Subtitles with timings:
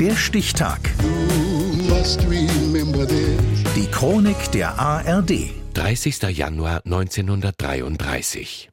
[0.00, 0.78] Der Stichtag.
[3.74, 5.50] Die Chronik der ARD.
[5.74, 6.22] 30.
[6.22, 8.70] Januar 1933.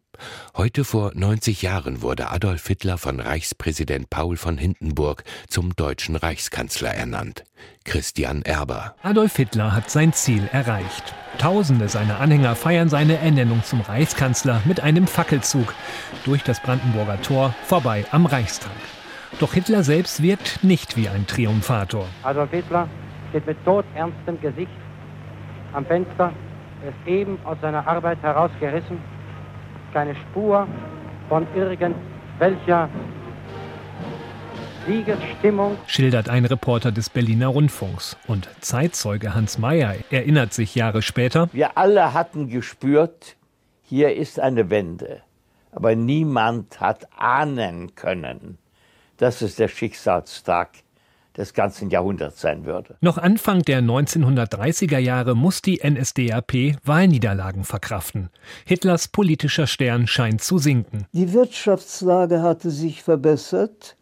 [0.55, 6.93] Heute vor 90 Jahren wurde Adolf Hitler von Reichspräsident Paul von Hindenburg zum deutschen Reichskanzler
[6.93, 7.43] ernannt.
[7.85, 8.95] Christian Erber.
[9.01, 11.15] Adolf Hitler hat sein Ziel erreicht.
[11.39, 15.73] Tausende seiner Anhänger feiern seine Ernennung zum Reichskanzler mit einem Fackelzug
[16.23, 18.69] durch das Brandenburger Tor vorbei am Reichstag.
[19.39, 22.07] Doch Hitler selbst wirkt nicht wie ein Triumphator.
[22.23, 22.87] Adolf Hitler
[23.29, 24.71] steht mit todernstem Gesicht
[25.73, 26.31] am Fenster,
[26.83, 28.97] er ist eben aus seiner Arbeit herausgerissen
[29.95, 30.67] keine Spur
[31.29, 32.89] von irgendwelcher
[34.85, 35.77] Siegesstimmung.
[35.87, 38.17] Schildert ein Reporter des Berliner Rundfunks.
[38.27, 41.49] Und Zeitzeuge Hans Mayer erinnert sich Jahre später.
[41.53, 43.37] Wir alle hatten gespürt,
[43.83, 45.21] hier ist eine Wende.
[45.71, 48.57] Aber niemand hat ahnen können,
[49.17, 50.69] dass es der Schicksalstag
[51.37, 52.95] des ganzen Jahrhunderts sein würde.
[53.01, 58.29] Noch Anfang der 1930er Jahre muss die NSDAP Wahlniederlagen verkraften.
[58.65, 61.05] Hitlers politischer Stern scheint zu sinken.
[61.11, 63.97] Die Wirtschaftslage hatte sich verbessert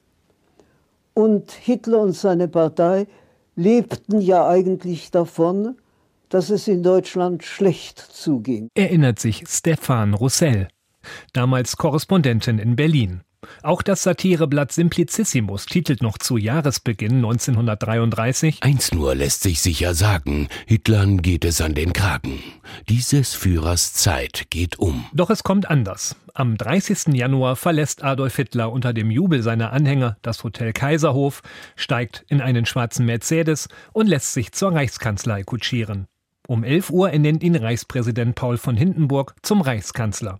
[1.14, 3.08] und Hitler und seine Partei
[3.56, 5.78] lebten ja eigentlich davon,
[6.30, 8.69] dass es in Deutschland schlecht zuging.
[8.73, 10.67] Erinnert sich Stefan Roussel,
[11.34, 13.22] damals Korrespondentin in Berlin.
[13.61, 20.47] Auch das Satireblatt Simplicissimus titelt noch zu Jahresbeginn 1933 Eins nur lässt sich sicher sagen,
[20.66, 22.44] Hitlern geht es an den Kragen.
[22.89, 25.05] Dieses Führers Zeit geht um.
[25.13, 26.16] Doch es kommt anders.
[26.33, 27.13] Am 30.
[27.13, 31.41] Januar verlässt Adolf Hitler unter dem Jubel seiner Anhänger das Hotel Kaiserhof,
[31.75, 36.07] steigt in einen schwarzen Mercedes und lässt sich zur Reichskanzlei kutschieren.
[36.47, 40.39] Um 11 Uhr ernennt ihn Reichspräsident Paul von Hindenburg zum Reichskanzler.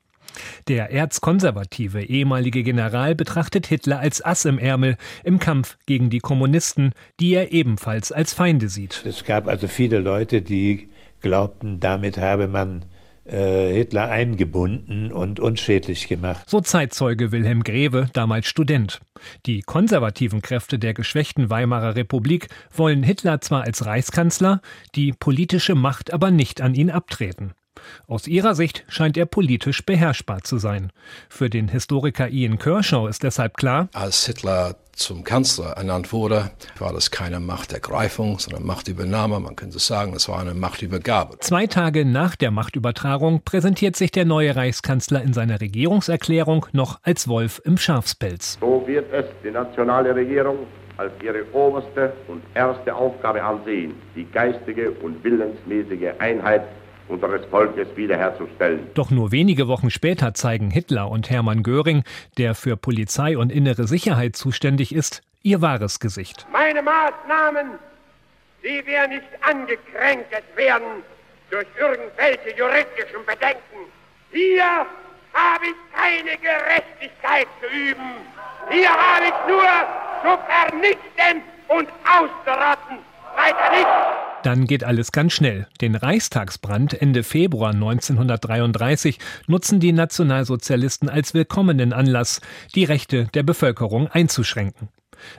[0.68, 6.94] Der erzkonservative ehemalige General betrachtet Hitler als Ass im Ärmel im Kampf gegen die Kommunisten,
[7.20, 9.04] die er ebenfalls als Feinde sieht.
[9.06, 10.90] Es gab also viele Leute, die
[11.22, 12.86] glaubten, damit habe man
[13.26, 16.50] äh, Hitler eingebunden und unschädlich gemacht.
[16.50, 19.00] So Zeitzeuge Wilhelm Greve, damals Student.
[19.46, 24.62] Die konservativen Kräfte der geschwächten Weimarer Republik wollen Hitler zwar als Reichskanzler,
[24.96, 27.54] die politische Macht aber nicht an ihn abtreten.
[28.08, 30.92] Aus ihrer Sicht scheint er politisch beherrschbar zu sein.
[31.30, 36.94] Für den Historiker Ian Kershaw ist deshalb klar, als Hitler zum Kanzler ernannt wurde, war
[36.94, 39.40] das keine Machtergreifung, sondern Machtübernahme.
[39.40, 41.40] Man könnte sagen, es war eine Machtübergabe.
[41.40, 47.28] Zwei Tage nach der Machtübertragung präsentiert sich der neue Reichskanzler in seiner Regierungserklärung noch als
[47.28, 48.60] Wolf im Schafspelz.
[48.62, 50.68] So wird es die nationale Regierung
[50.98, 56.62] als ihre oberste und erste Aufgabe ansehen, die geistige und willensmäßige Einheit
[57.08, 58.88] unseres Volkes wiederherzustellen.
[58.94, 62.04] Doch nur wenige Wochen später zeigen Hitler und Hermann Göring,
[62.38, 66.46] der für Polizei und innere Sicherheit zuständig ist, ihr wahres Gesicht.
[66.52, 67.72] Meine Maßnahmen,
[68.64, 71.04] die wir nicht angekränkt werden
[71.50, 73.92] durch irgendwelche juristischen Bedenken.
[74.32, 74.86] Hier
[75.34, 78.16] habe ich keine Gerechtigkeit zu üben.
[78.70, 79.70] Hier habe ich nur
[80.24, 83.00] zu vernichten und auszurotten.
[83.36, 84.23] Weiter nichts.
[84.44, 85.68] Dann geht alles ganz schnell.
[85.80, 89.18] Den Reichstagsbrand Ende Februar 1933
[89.48, 92.42] nutzen die Nationalsozialisten als willkommenen Anlass,
[92.76, 94.90] die Rechte der Bevölkerung einzuschränken.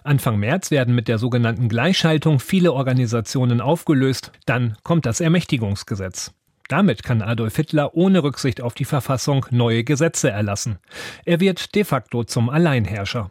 [0.05, 6.33] Anfang März werden mit der sogenannten Gleichschaltung viele Organisationen aufgelöst, dann kommt das Ermächtigungsgesetz.
[6.69, 10.79] Damit kann Adolf Hitler ohne Rücksicht auf die Verfassung neue Gesetze erlassen.
[11.27, 13.31] Er wird de facto zum Alleinherrscher.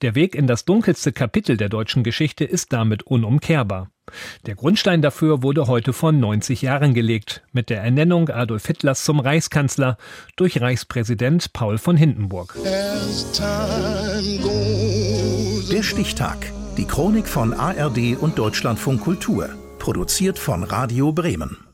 [0.00, 3.90] Der Weg in das dunkelste Kapitel der deutschen Geschichte ist damit unumkehrbar.
[4.46, 9.20] Der Grundstein dafür wurde heute vor 90 Jahren gelegt, mit der Ernennung Adolf Hitlers zum
[9.20, 9.98] Reichskanzler
[10.36, 12.56] durch Reichspräsident Paul von Hindenburg.
[15.72, 16.52] Der Stichtag.
[16.76, 19.48] Die Chronik von ARD und Deutschlandfunk Kultur.
[19.78, 21.65] Produziert von Radio Bremen.